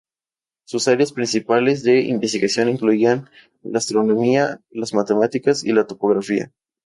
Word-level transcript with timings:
Sus 0.65 0.87
áreas 0.87 1.13
principales 1.13 1.83
de 1.83 1.99
investigación 2.01 2.69
incluían 2.69 3.29
la 3.61 3.77
astronomía, 3.77 4.59
las 4.71 4.95
matemáticas 4.95 5.63
y 5.63 5.73
la 5.73 5.85
topografía. 5.85 6.51